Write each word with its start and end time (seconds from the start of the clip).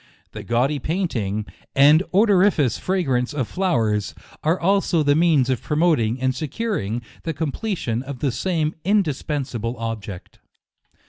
The 0.31 0.41
gaudy 0.41 0.79
painting, 0.79 1.45
and 1.75 2.01
odoriferous 2.11 2.79
fragrance 2.79 3.35
of 3.35 3.47
flowers, 3.47 4.15
are 4.43 4.59
also 4.59 5.03
the 5.03 5.13
means 5.13 5.47
of 5.47 5.61
promoting 5.61 6.19
and 6.19 6.33
securing 6.33 7.03
the 7.21 7.35
com 7.35 7.51
pletion 7.51 8.01
of 8.01 8.17
the 8.17 8.31
same 8.31 8.73
indispensable 8.83 9.77
object. 9.77 10.39